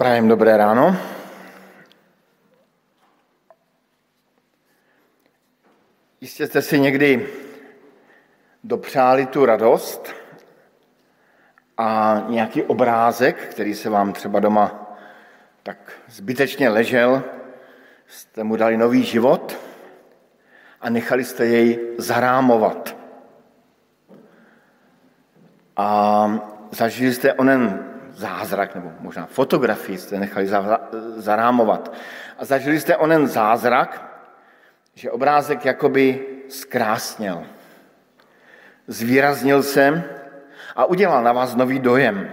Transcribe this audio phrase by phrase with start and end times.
[0.00, 0.96] Prajem dobré ráno.
[6.20, 7.28] Jistě jste si někdy
[8.64, 10.14] dopřáli tu radost
[11.76, 14.96] a nějaký obrázek, který se vám třeba doma
[15.62, 17.22] tak zbytečně ležel,
[18.06, 19.58] jste mu dali nový život
[20.80, 22.96] a nechali jste jej zarámovat.
[25.76, 26.40] A
[26.70, 30.48] zažili jste onen zázrak, nebo možná fotografii jste nechali
[31.16, 31.92] zarámovat.
[32.38, 34.10] A zažili jste onen zázrak,
[34.94, 37.44] že obrázek jakoby zkrásněl.
[38.86, 40.04] Zvýraznil se
[40.76, 42.32] a udělal na vás nový dojem.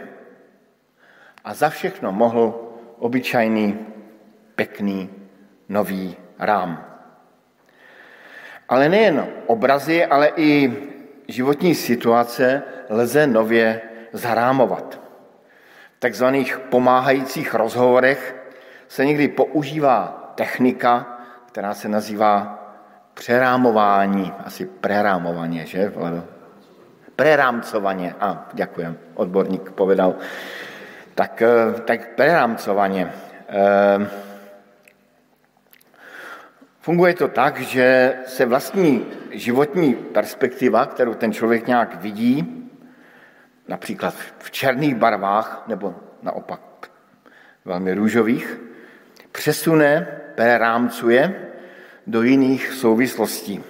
[1.43, 3.79] A za všechno mohl obyčajný,
[4.55, 5.09] pěkný,
[5.69, 6.85] nový rám.
[8.69, 10.73] Ale nejen obrazy, ale i
[11.27, 13.81] životní situace lze nově
[14.13, 15.06] zarámovat
[15.99, 18.35] takzvaných pomáhajících rozhovorech
[18.87, 22.63] se někdy používá technika, která se nazývá
[23.13, 25.93] přerámování, asi prerámovaně, že?
[27.15, 30.15] Prerámcovaně, a děkujem, odborník povedal.
[31.15, 33.13] Tak, eh, tak prerámcovaně.
[33.49, 34.09] Eh,
[36.81, 42.56] funguje to tak, že se vlastní životní perspektiva, kterou ten člověk nějak vidí,
[43.67, 46.61] například v černých barvách, nebo naopak
[47.65, 48.59] velmi růžových,
[49.31, 51.35] přesune, prerámcuje
[52.07, 53.63] do jiných souvislostí.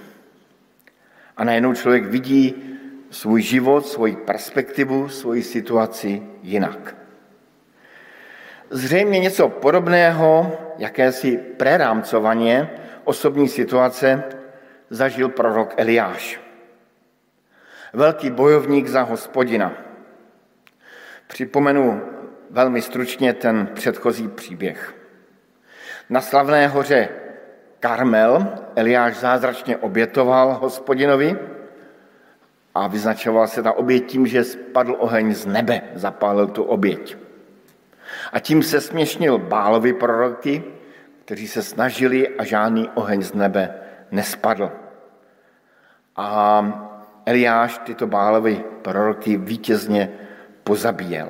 [1.37, 2.55] A najednou člověk vidí
[3.09, 6.95] svůj život, svoji perspektivu, svoji situaci jinak.
[8.69, 12.69] Zřejmě něco podobného, jakési prerámcovaně
[13.03, 14.23] osobní situace
[14.89, 16.39] zažil prorok Eliáš.
[17.93, 19.73] Velký bojovník za hospodina–
[21.27, 22.01] Připomenu
[22.49, 24.95] velmi stručně ten předchozí příběh.
[26.09, 27.09] Na slavné hoře
[27.79, 31.39] Karmel Eliáš zázračně obětoval hospodinovi
[32.75, 37.17] a vyznačoval se ta oběť tím, že spadl oheň z nebe, zapálil tu oběť.
[38.33, 40.63] A tím se směšnil bálovi proroky,
[41.25, 43.75] kteří se snažili a žádný oheň z nebe
[44.11, 44.71] nespadl.
[46.15, 46.65] A
[47.25, 50.11] Eliáš tyto bálovi proroky vítězně
[50.67, 51.29] pozabíjel.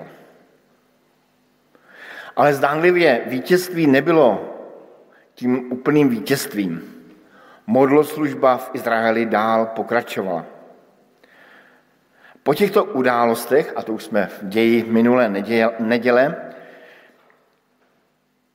[2.35, 4.53] Ale zdánlivě vítězství nebylo
[5.33, 6.81] tím úplným vítězstvím.
[7.67, 10.45] Modloslužba v Izraeli dál pokračovala.
[12.43, 15.29] Po těchto událostech, a to už jsme v ději minulé
[15.79, 16.35] neděle,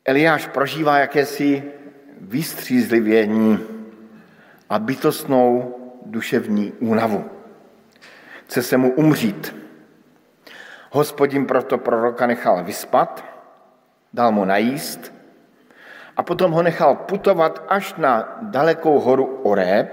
[0.04, 1.62] Eliáš prožívá jakési
[2.20, 3.58] vystřízlivění
[4.70, 5.74] a bytostnou
[6.06, 7.30] duševní únavu.
[8.46, 9.61] Chce se mu umřít.
[10.92, 13.24] Hospodin proto proroka nechal vyspat,
[14.12, 15.12] dal mu najíst
[16.16, 19.88] a potom ho nechal putovat až na dalekou horu Oreb,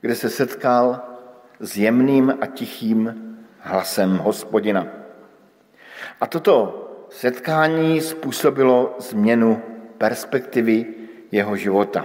[0.00, 1.00] kde se setkal
[1.60, 3.14] s jemným a tichým
[3.60, 4.86] hlasem hospodina.
[6.20, 9.62] A toto setkání způsobilo změnu
[9.98, 10.86] perspektivy
[11.32, 12.04] jeho života.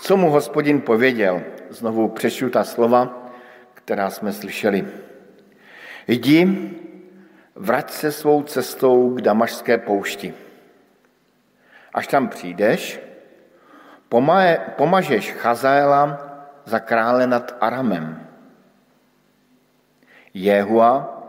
[0.00, 1.42] Co mu hospodin pověděl?
[1.70, 3.30] Znovu přečtu ta slova,
[3.74, 5.07] která jsme slyšeli.
[6.08, 6.72] Jdi,
[7.54, 10.34] vrať se svou cestou k Damašské poušti.
[11.94, 13.00] Až tam přijdeš,
[14.76, 16.18] pomažeš Chazaela
[16.64, 18.24] za krále nad Aramem.
[20.34, 21.20] Jehua,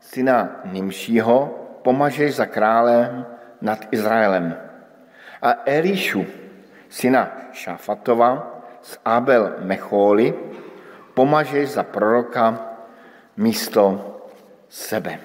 [0.00, 1.38] syna Nimšího,
[1.82, 3.26] pomažeš za králem
[3.60, 4.54] nad Izraelem.
[5.42, 6.26] A Elišu,
[6.88, 10.34] syna Šafatova z Abel Mechóly,
[11.14, 12.54] pomažeš za proroka
[13.34, 14.17] místo
[14.68, 15.18] sebe.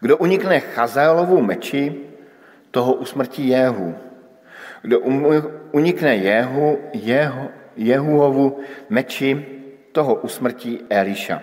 [0.00, 1.94] Kdo unikne Chazaelovu meči,
[2.70, 3.94] toho usmrtí Jehu.
[4.82, 5.00] Kdo
[5.72, 8.60] unikne Jehu, Jehu, Jehuovu
[8.90, 9.30] meči,
[9.92, 11.42] toho usmrtí Eliša.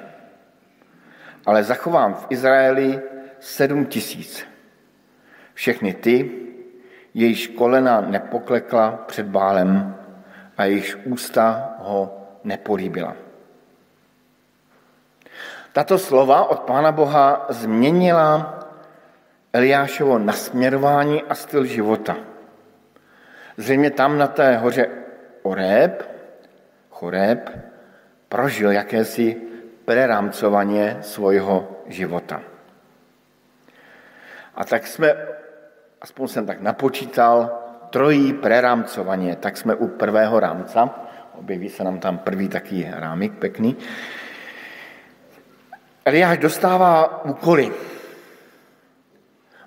[1.46, 3.00] Ale zachovám v Izraeli
[3.40, 4.44] sedm tisíc.
[5.54, 6.32] Všechny ty,
[7.14, 9.96] jejíž kolena nepoklekla před bálem
[10.58, 13.29] a jejíž ústa ho nepolíbila.
[15.74, 18.60] Tato slova od Pána Boha změnila
[19.54, 22.18] Eliášovo nasměrování a styl života.
[23.58, 24.90] Zřejmě tam na té hoře
[25.44, 26.10] Oreb,
[26.90, 27.50] Choreb,
[28.30, 29.42] prožil jakési
[29.86, 32.42] prerámcovaně svojho života.
[34.56, 35.16] A tak jsme,
[36.02, 40.90] aspoň jsem tak napočítal, trojí prerámcovaně, tak jsme u prvého rámca,
[41.40, 43.78] objeví se nám tam první taký rámik pěkný,
[46.10, 47.72] Eliáš dostává úkoly.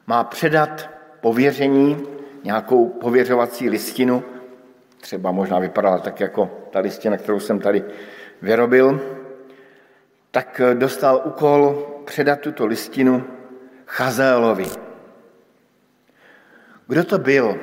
[0.06, 0.90] má předat
[1.20, 2.06] pověření,
[2.44, 4.24] nějakou pověřovací listinu,
[5.00, 7.84] třeba možná vypadala tak jako ta listina, kterou jsem tady
[8.42, 9.00] vyrobil,
[10.30, 13.24] tak dostal úkol předat tuto listinu
[13.86, 14.66] Chazaelovi.
[16.86, 17.58] Kdo to byl?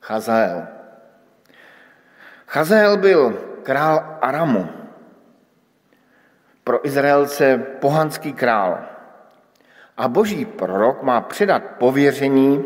[0.00, 0.66] Chazael.
[2.46, 3.32] Chazael byl
[3.62, 4.79] král Aramu.
[6.70, 8.78] Pro Izraelce pohanský král.
[9.96, 12.64] A boží prorok má předat pověření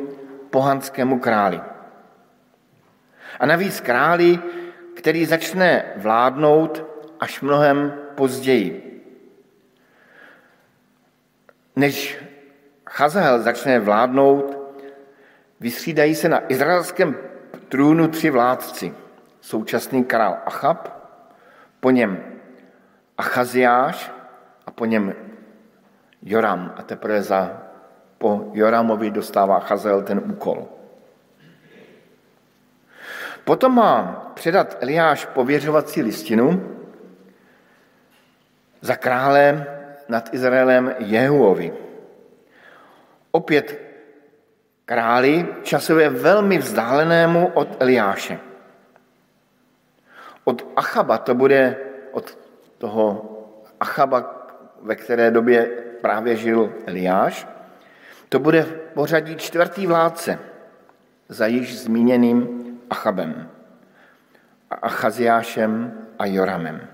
[0.50, 1.60] pohanskému králi.
[3.40, 4.38] A navíc králi,
[4.94, 6.84] který začne vládnout
[7.20, 9.00] až mnohem později.
[11.76, 12.24] Než
[12.90, 14.58] Chazael začne vládnout,
[15.60, 17.16] vystřídají se na izraelském
[17.68, 18.94] trůnu tři vládci.
[19.40, 20.88] Současný král Achab,
[21.80, 22.33] po něm
[23.18, 24.12] Achaziáš
[24.66, 25.14] a po něm
[26.22, 26.74] Joram.
[26.76, 27.62] A teprve za,
[28.18, 30.68] po Joramovi dostává Chazel ten úkol.
[33.44, 36.76] Potom má předat Eliáš pověřovací listinu
[38.80, 39.66] za králem
[40.08, 41.72] nad Izraelem Jehuovi.
[43.30, 43.80] Opět
[44.84, 48.38] králi časově velmi vzdálenému od Eliáše.
[50.44, 51.76] Od Achaba to bude,
[52.12, 52.43] od
[52.84, 53.30] toho
[53.80, 54.46] Achaba,
[54.82, 55.66] ve které době
[56.00, 57.48] právě žil Eliáš,
[58.28, 60.38] to bude v pořadí čtvrtý vládce
[61.28, 62.38] za již zmíněným
[62.90, 63.48] Achabem,
[64.70, 66.88] Achaziášem a Joramem.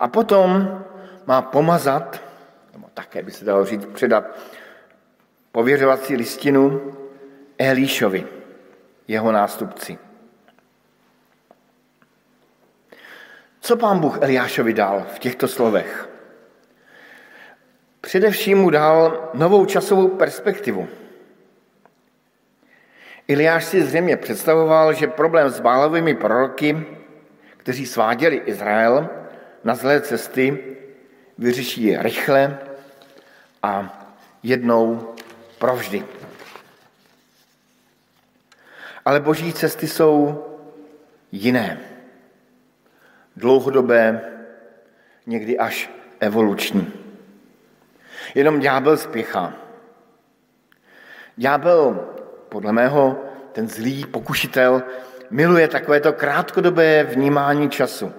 [0.00, 0.80] A potom
[1.26, 2.20] má pomazat,
[2.72, 4.24] nebo také by se dalo říct, předat
[5.52, 6.92] pověřovací listinu
[7.58, 8.26] Elíšovi,
[9.08, 10.05] jeho nástupci.
[13.66, 16.08] Co pán Bůh Eliášovi dal v těchto slovech?
[18.00, 20.88] Především mu dal novou časovou perspektivu.
[23.28, 26.86] Iliáš si zřejmě představoval, že problém s bálovými proroky,
[27.56, 29.08] kteří sváděli Izrael
[29.64, 30.76] na zlé cesty,
[31.38, 32.58] vyřeší rychle
[33.62, 34.04] a
[34.42, 35.14] jednou
[35.58, 36.04] provždy.
[39.04, 40.44] Ale boží cesty jsou
[41.32, 41.95] jiné.
[43.36, 44.20] Dlouhodobé,
[45.26, 45.90] někdy až
[46.20, 46.92] evoluční.
[48.34, 49.52] Jenom ďábel spěchá.
[51.36, 52.08] Ďábel
[52.48, 54.82] podle mého ten zlý pokušitel
[55.30, 58.12] miluje takovéto krátkodobé vnímání času.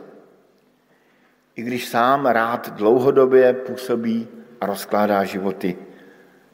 [1.55, 4.27] I když sám rád dlouhodobě působí
[4.61, 5.77] a rozkládá životy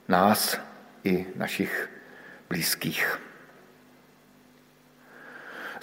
[0.07, 0.59] nás
[1.03, 1.89] i našich
[2.49, 3.19] blízkých.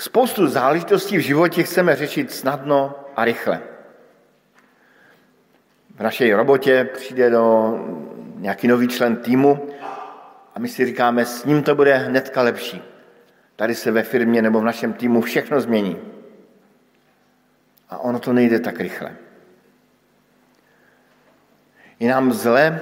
[0.01, 3.61] Spoustu záležitostí v životě chceme řešit snadno a rychle.
[5.97, 7.75] V naší robotě přijde do
[8.37, 9.69] nějaký nový člen týmu
[10.55, 12.83] a my si říkáme, s ním to bude hnedka lepší.
[13.57, 15.99] Tady se ve firmě nebo v našem týmu všechno změní.
[17.91, 19.17] A ono to nejde tak rychle.
[21.99, 22.81] Je nám zle,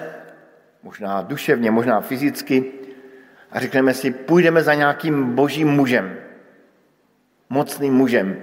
[0.82, 2.73] možná duševně, možná fyzicky,
[3.50, 6.28] a řekneme si, půjdeme za nějakým božím mužem,
[7.50, 8.43] mocným mužem.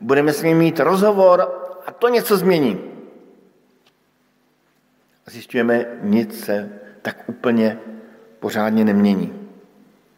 [0.00, 1.40] Budeme s ním mít rozhovor
[1.86, 2.80] a to něco změní.
[5.26, 6.70] A zjišťujeme, nic se
[7.02, 7.78] tak úplně
[8.40, 9.48] pořádně nemění.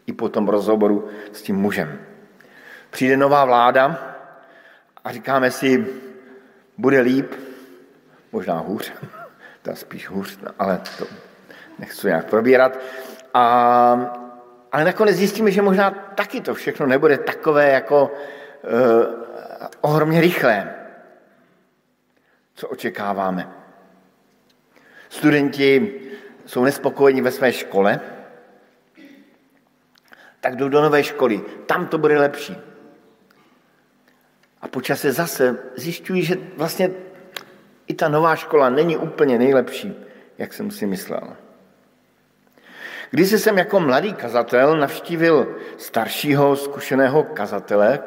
[0.06, 1.98] I po tom rozhovoru s tím mužem.
[2.90, 4.14] Přijde nová vláda
[5.04, 5.86] a říkáme si,
[6.78, 7.32] bude líp,
[8.32, 8.92] možná hůř,
[9.62, 11.06] to spíš hůř, ale to
[11.78, 12.78] nechci nějak probírat.
[13.34, 14.27] A,
[14.72, 20.74] ale nakonec zjistíme, že možná taky to všechno nebude takové jako uh, ohromně rychlé,
[22.54, 23.52] co očekáváme.
[25.08, 26.00] Studenti
[26.46, 28.00] jsou nespokojení ve své škole,
[30.40, 31.40] tak jdou do nové školy.
[31.66, 32.56] Tam to bude lepší.
[34.60, 36.90] A po čase zase zjišťují, že vlastně
[37.86, 40.06] i ta nová škola není úplně nejlepší,
[40.38, 41.36] jak jsem si myslel.
[43.10, 48.00] Když jsem jako mladý kazatel navštívil staršího, zkušeného kazatele,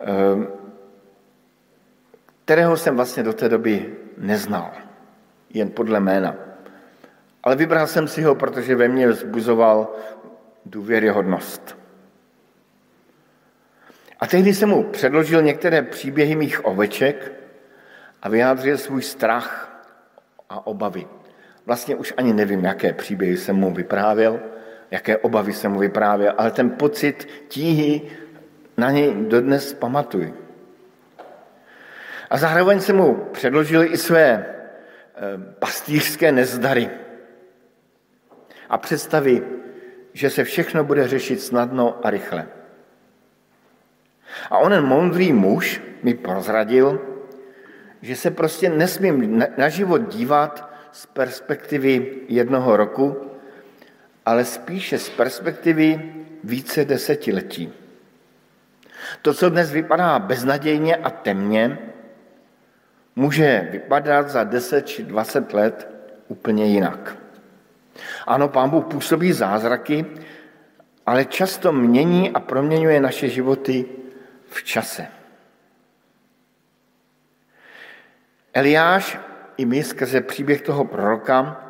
[0.00, 0.48] ehm,
[2.44, 4.72] kterého jsem vlastně do té doby neznal,
[5.50, 6.34] jen podle jména.
[7.42, 9.94] Ale vybral jsem si ho, protože ve mně vzbuzoval
[10.64, 11.78] důvěryhodnost.
[14.20, 17.32] A tehdy jsem mu předložil některé příběhy mých oveček
[18.22, 19.82] a vyjádřil svůj strach
[20.48, 21.06] a obavy.
[21.66, 24.40] Vlastně už ani nevím, jaké příběhy jsem mu vyprávěl,
[24.90, 28.02] jaké obavy jsem mu vyprávěl, ale ten pocit tíhy
[28.76, 30.34] na něj dodnes pamatuji.
[32.30, 34.44] A zároveň jsem mu předložil i své eh,
[35.58, 36.90] pastýřské nezdary.
[38.68, 39.42] a představy,
[40.12, 42.46] že se všechno bude řešit snadno a rychle.
[44.50, 47.00] A onen moudrý muž mi prozradil,
[48.02, 53.30] že se prostě nesmím na život dívat z perspektivy jednoho roku,
[54.26, 57.72] ale spíše z perspektivy více desetiletí.
[59.22, 61.78] To, co dnes vypadá beznadějně a temně,
[63.16, 65.88] může vypadat za 10 či 20 let
[66.28, 67.16] úplně jinak.
[68.26, 70.06] Ano, Pán Bůh působí zázraky,
[71.06, 73.84] ale často mění a proměňuje naše životy
[74.48, 75.06] v čase.
[78.52, 79.18] Eliáš
[79.56, 81.62] i my skrze příběh toho proroka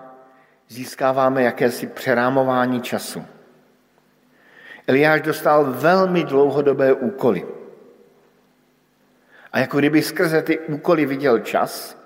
[0.68, 3.24] získáváme jakési přerámování času.
[4.86, 7.46] Eliáš dostal velmi dlouhodobé úkoly.
[9.52, 12.02] A jako kdyby skrze ty úkoly viděl čas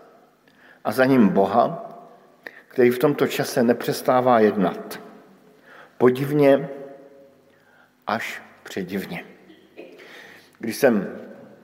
[0.84, 1.86] a za ním Boha,
[2.68, 5.00] který v tomto čase nepřestává jednat.
[5.98, 6.68] Podivně
[8.06, 9.24] až předivně.
[10.58, 11.18] Když jsem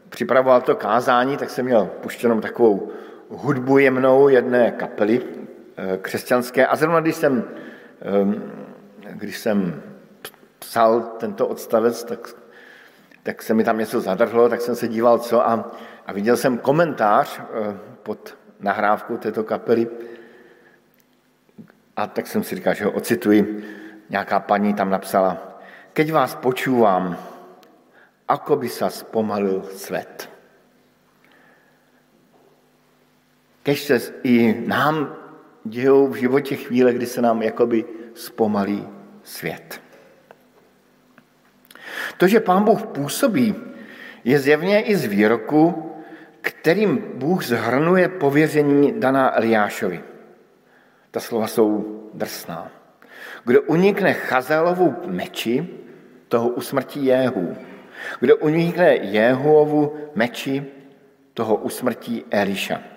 [0.08, 2.92] připravoval to kázání, tak jsem měl puštěnou takovou
[3.30, 5.22] hudbu jemnou jedné kapely
[5.76, 7.44] eh, křesťanské a zrovna když jsem,
[8.00, 8.52] ehm,
[9.10, 9.82] když jsem
[10.58, 12.34] psal tento odstavec, tak,
[13.22, 15.72] tak se mi tam něco zadrhlo, tak jsem se díval, co a,
[16.06, 19.88] a viděl jsem komentář eh, pod nahrávku této kapely
[21.96, 23.64] a tak jsem si říkal, že ho ocituji.
[24.10, 25.58] Nějaká paní tam napsala,
[25.92, 27.16] keď vás počúvam,
[28.28, 30.35] ako by sa spomalil svět.
[33.66, 35.16] Kež se i nám
[35.64, 38.88] dějou v životě chvíle, kdy se nám jakoby zpomalí
[39.22, 39.80] svět.
[42.16, 43.54] To, že Pán Bůh působí,
[44.24, 45.92] je zjevně i z výroku,
[46.40, 50.00] kterým Bůh zhrnuje pověření daná Eliášovi.
[51.10, 51.70] Ta slova jsou
[52.14, 52.70] drsná.
[53.44, 55.66] Kdo unikne Chazelovu meči,
[56.28, 57.56] toho usmrtí Jéhu.
[58.20, 60.66] Kdo unikne Jéhuovu meči,
[61.34, 62.95] toho usmrtí Eliša.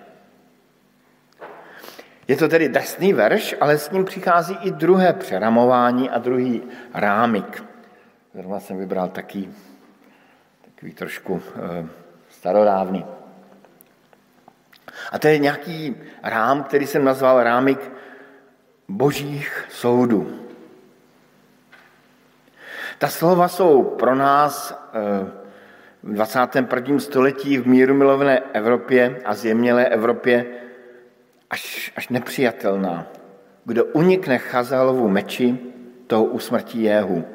[2.29, 6.62] Je to tedy drsný verš, ale s ním přichází i druhé přeramování a druhý
[6.93, 7.63] rámik.
[8.33, 9.53] Zrovna jsem vybral taký,
[10.65, 11.88] takový trošku e,
[12.29, 13.05] starodávný.
[15.12, 17.91] A to je nějaký rám, který jsem nazval rámik
[18.88, 20.39] božích soudů.
[22.98, 25.31] Ta slova jsou pro nás eh,
[26.03, 27.00] v 21.
[27.00, 30.45] století v míru milovné Evropě a zjemnělé Evropě
[31.49, 33.07] až, až nepřijatelná.
[33.65, 35.59] Kdo unikne Chazalovu meči,
[36.07, 37.25] toho usmrtí Jehu.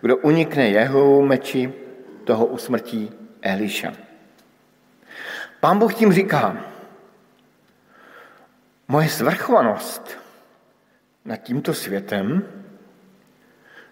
[0.00, 1.72] Kdo unikne Jehovu meči,
[2.24, 3.12] toho usmrtí
[3.42, 3.92] Eliša.
[5.60, 6.64] Pán Bůh tím říká,
[8.88, 10.18] moje svrchovanost
[11.24, 12.42] nad tímto světem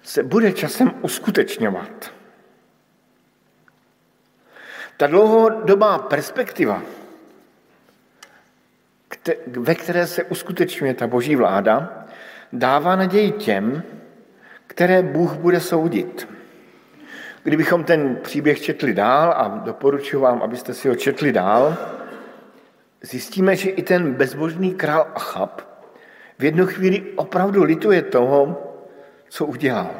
[0.02, 2.12] se bude časem uskutečňovat.
[4.96, 6.82] Ta dlouhodobá perspektiva,
[9.46, 12.04] ve které se uskutečňuje ta boží vláda,
[12.52, 13.82] dává naději těm,
[14.66, 16.28] které Bůh bude soudit.
[17.42, 21.76] Kdybychom ten příběh četli dál, a doporučuji vám, abyste si ho četli dál,
[23.02, 25.68] zjistíme, že i ten bezbožný král Achab
[26.38, 28.62] v jednu chvíli opravdu lituje toho,
[29.28, 29.90] co udělal.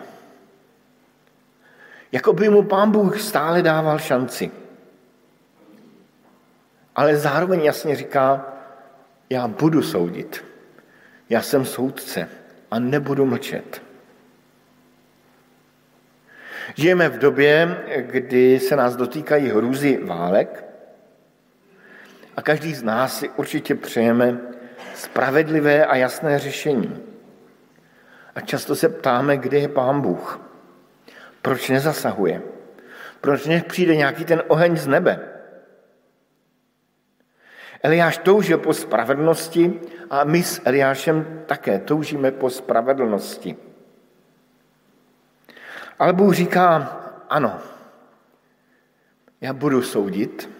[2.13, 4.51] Jako by mu pán Bůh stále dával šanci.
[6.97, 8.47] Ale zároveň jasně říká,
[9.31, 10.45] já budu soudit.
[11.29, 12.29] Já jsem soudce
[12.71, 13.83] a nebudu mlčet.
[16.75, 20.65] Žijeme v době, kdy se nás dotýkají hrůzy válek
[22.37, 24.39] a každý z nás si určitě přejeme
[24.95, 27.03] spravedlivé a jasné řešení.
[28.35, 30.41] A často se ptáme, kde je Pán Bůh.
[31.43, 32.43] Proč nezasahuje?
[33.21, 35.38] Proč nepřijde nějaký ten oheň z nebe?
[37.83, 39.81] Eliáš toužil po spravedlnosti
[40.11, 43.57] a my s Eliášem také toužíme po spravedlnosti.
[45.99, 46.67] Ale Bůh říká,
[47.31, 47.59] ano,
[49.41, 50.51] já budu soudit,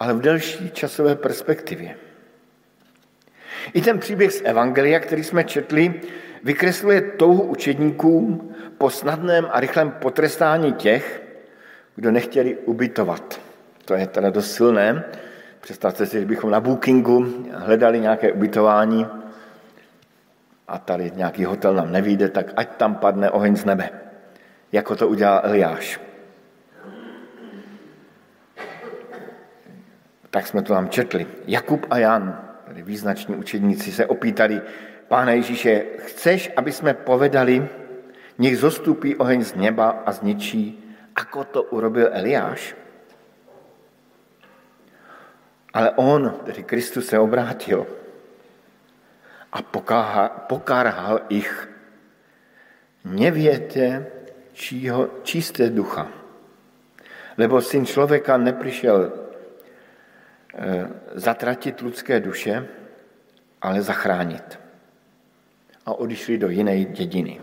[0.00, 1.96] ale v delší časové perspektivě.
[3.72, 6.00] I ten příběh z Evangelia, který jsme četli,
[6.44, 11.22] vykresluje touhu učedníkům po snadném a rychlém potrestání těch,
[11.96, 13.40] kdo nechtěli ubytovat.
[13.84, 15.04] To je teda dost silné.
[15.60, 19.06] Představte si, že bychom na Bookingu hledali nějaké ubytování
[20.68, 23.90] a tady nějaký hotel nám nevíde, tak ať tam padne oheň z nebe,
[24.72, 26.00] jako to udělal Eliáš.
[30.30, 31.26] Tak jsme to tam četli.
[31.46, 34.60] Jakub a Jan, tady význační učedníci, se opýtali,
[35.10, 37.66] Páne Ježíše, chceš, aby jsme povedali,
[38.38, 40.78] nech zostupí oheň z neba a zničí,
[41.18, 42.78] ako to urobil Eliáš?
[45.74, 47.86] Ale on, tedy Kristus, se obrátil
[49.52, 49.62] a
[50.48, 51.68] pokárhal ich.
[53.04, 54.06] Nevěte
[54.52, 56.08] čího, čisté ducha,
[57.38, 59.12] lebo syn člověka neprišel
[60.54, 62.68] Eh, zatratit lidské duše,
[63.62, 64.58] ale zachránit.
[65.86, 67.40] A odišli do jiné dědiny.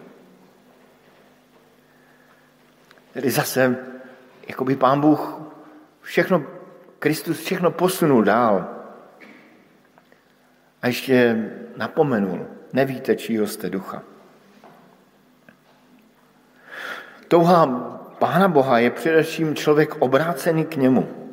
[3.14, 3.78] Tedy zase,
[4.48, 5.42] jako by pán Bůh
[6.02, 6.46] všechno,
[7.00, 8.68] Kristus všechno posunul dál.
[10.82, 14.04] A ještě napomenul, nevíte, čího jste ducha.
[17.28, 17.66] Touha
[18.20, 21.32] Pána Boha je především člověk obrácený k němu.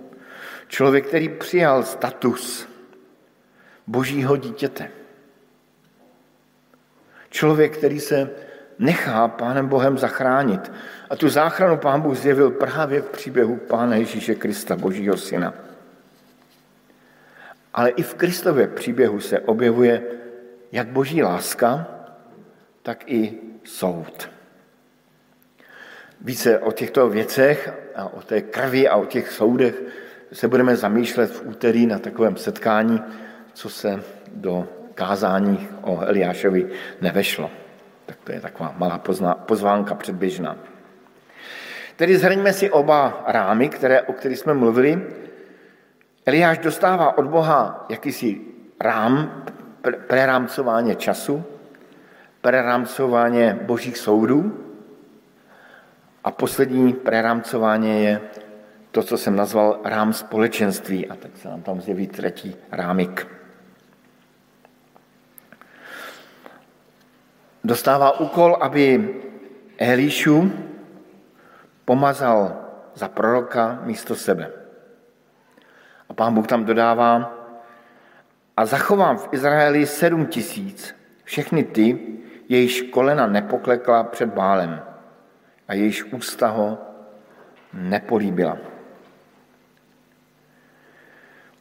[0.68, 2.68] Člověk, který přijal status
[3.86, 4.90] božího dítěte.
[7.30, 8.30] Člověk, který se
[8.78, 10.72] nechá Pánem Bohem zachránit.
[11.10, 15.54] A tu záchranu Pán Bůh zjevil právě v příběhu Pána Ježíše Krista, Božího Syna.
[17.74, 20.02] Ale i v Kristově příběhu se objevuje
[20.72, 21.86] jak boží láska,
[22.82, 24.28] tak i soud.
[26.20, 29.82] Více o těchto věcech a o té krvi a o těch soudech
[30.32, 33.02] se budeme zamýšlet v úterý na takovém setkání,
[33.52, 34.02] co se
[34.34, 37.63] do kázání o Eliášovi nevešlo.
[38.06, 39.00] Tak to je taková malá
[39.46, 40.56] pozvánka předběžná.
[41.96, 45.02] Tedy zhrňme si oba rámy, které, o kterých jsme mluvili.
[46.26, 48.40] Eliáš dostává od Boha jakýsi
[48.80, 49.44] rám,
[50.06, 51.44] prerámcování času,
[52.40, 54.64] prerámcování božích soudů
[56.24, 58.20] a poslední prerámcování je
[58.90, 61.08] to, co jsem nazval rám společenství.
[61.08, 63.33] A teď se nám tam zjeví třetí rámik.
[67.64, 69.14] Dostává úkol, aby
[69.78, 70.52] Elíšu
[71.84, 72.56] pomazal
[72.94, 74.50] za proroka místo sebe.
[76.08, 77.34] A pán Bůh tam dodává,
[78.56, 81.98] a zachovám v Izraeli sedm tisíc, všechny ty,
[82.48, 84.82] jejíž kolena nepoklekla před bálem
[85.68, 86.78] a jejíž ústa ho
[87.72, 88.58] nepolíbila.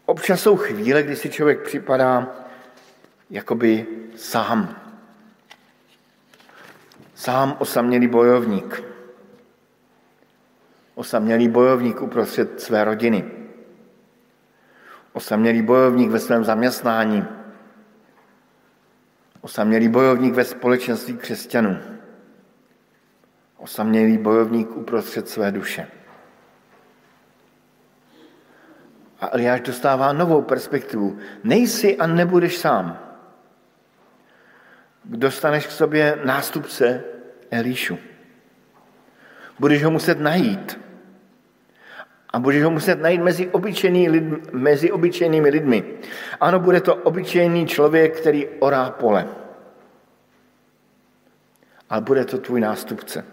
[0.06, 2.28] Občas jsou chvíle, kdy si člověk připadá
[3.30, 4.83] jakoby sám.
[7.24, 8.84] Sám osamělý bojovník.
[10.96, 13.32] Osamělý bojovník uprostřed své rodiny.
[15.14, 17.26] Osamělý bojovník ve svém zaměstnání.
[19.42, 21.78] Osamělý bojovník ve společenství křesťanů.
[23.58, 25.88] Osamělý bojovník uprostřed své duše.
[29.20, 31.18] A Eliáš dostává novou perspektivu.
[31.44, 33.00] Nejsi a nebudeš sám.
[35.06, 37.13] Dostaneš k sobě nástupce
[37.54, 38.00] Elíšu.
[39.60, 40.80] Budeš ho muset najít.
[42.30, 45.84] A budeš ho muset najít mezi, obyčejný lid, mezi obyčejnými lidmi.
[46.40, 49.28] Ano, bude to obyčejný člověk, který orá pole.
[51.90, 53.26] Ale bude to tvůj nástupce.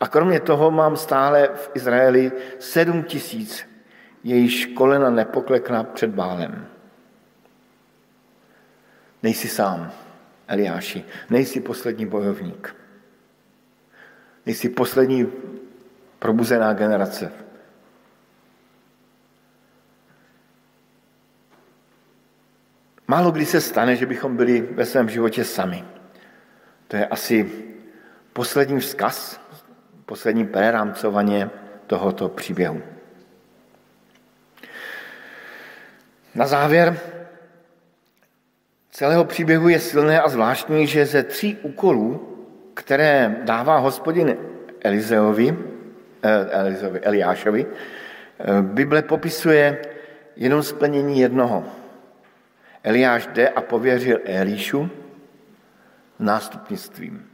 [0.00, 3.68] A kromě toho mám stále v Izraeli sedm tisíc,
[4.24, 6.66] jejíž kolena nepoklekla před bálem.
[9.22, 9.92] Nejsi sám,
[10.50, 12.76] Eliáši, nejsi poslední bojovník.
[14.46, 15.32] Nejsi poslední
[16.18, 17.32] probuzená generace.
[23.08, 25.84] Málo kdy se stane, že bychom byli ve svém životě sami.
[26.88, 27.52] To je asi
[28.32, 29.40] poslední vzkaz,
[30.06, 31.50] poslední prerámcovaně
[31.86, 32.82] tohoto příběhu.
[36.34, 37.19] Na závěr
[38.90, 42.36] celého příběhu je silné a zvláštní, že ze tří úkolů,
[42.74, 44.36] které dává hospodin
[44.80, 45.58] Elizeovi,
[46.22, 49.78] eh, Elizeovi Eliášovi, eh, Bible popisuje
[50.36, 51.64] jenom splnění jednoho.
[52.82, 54.90] Eliáš jde a pověřil Elíšu
[56.18, 57.26] nástupnictvím.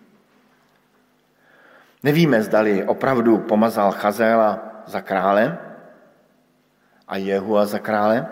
[2.02, 5.58] Nevíme, zdali opravdu pomazal Chazéla za krále
[7.08, 8.26] a Jehua za krále,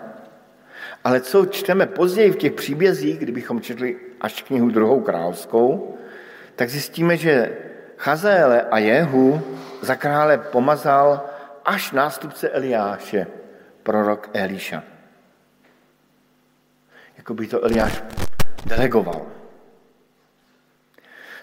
[1.05, 5.97] ale co čteme později v těch příbězích, kdybychom četli až knihu druhou královskou,
[6.55, 7.57] tak zjistíme, že
[7.97, 9.41] Chazéle a Jehu
[9.81, 11.25] za krále pomazal
[11.65, 13.27] až nástupce Eliáše,
[13.83, 14.83] prorok Eliša.
[17.17, 18.03] Jako by to Eliáš
[18.65, 19.25] delegoval.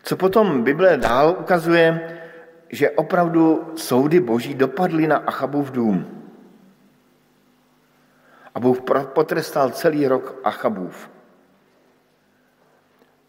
[0.02, 2.18] Co potom Bible dál ukazuje,
[2.68, 6.21] že opravdu soudy boží dopadly na Achabův dům.
[8.54, 11.10] A Bůh potrestal celý rok Achabův.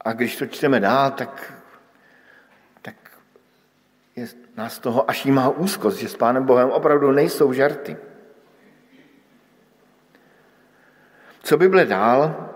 [0.01, 1.53] A když to čteme dál, tak,
[2.81, 2.95] tak
[4.15, 7.97] je nás toho až jí má úzkost, že s Pánem Bohem opravdu nejsou žarty.
[11.43, 12.49] Co Bible dál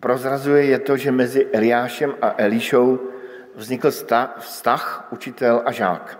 [0.00, 2.98] prozrazuje, je to, že mezi Eliášem a Elišou
[3.54, 3.90] vznikl
[4.38, 6.18] vztah učitel a žák.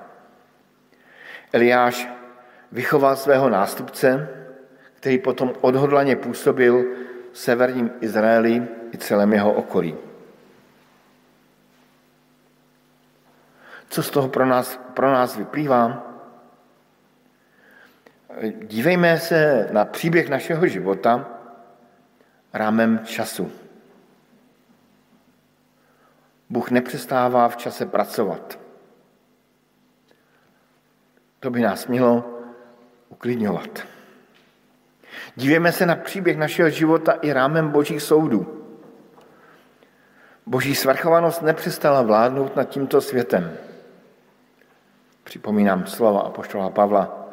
[1.52, 2.08] Eliáš
[2.72, 4.28] vychoval svého nástupce,
[5.06, 6.84] který potom odhodlaně působil
[7.32, 9.94] v severním Izraeli i celém jeho okolí.
[13.88, 16.12] Co z toho pro nás, pro nás vyplývá?
[18.62, 21.38] Dívejme se na příběh našeho života
[22.52, 23.52] rámem času.
[26.50, 28.58] Bůh nepřestává v čase pracovat.
[31.40, 32.40] To by nás mělo
[33.08, 33.95] uklidňovat.
[35.36, 38.66] Dívejme se na příběh našeho života i rámem božích soudů.
[40.46, 43.56] Boží svrchovanost nepřestala vládnout nad tímto světem.
[45.24, 47.28] Připomínám slova apoštola Pavla.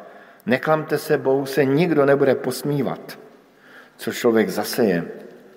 [0.46, 3.18] Neklamte se, Bohu se nikdo nebude posmívat.
[3.96, 5.04] Co člověk zaseje,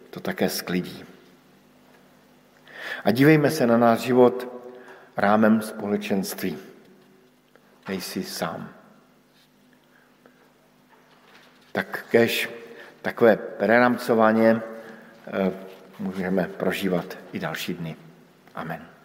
[0.09, 1.05] to také sklidí.
[3.03, 4.47] A dívejme se na náš život
[5.17, 6.57] rámem společenství.
[7.89, 8.76] Nejsi sám.
[11.77, 12.49] Tak kež
[13.01, 14.61] takové preramcování eh,
[15.99, 17.95] můžeme prožívat i další dny.
[18.55, 18.96] Amen.